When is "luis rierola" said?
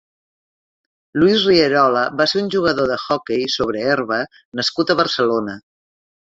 1.23-2.01